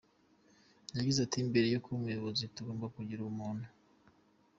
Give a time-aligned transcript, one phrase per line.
[0.97, 3.67] Yagize ati” Mbere yo kuba umuyobozi tugomba kugira ubumuntu.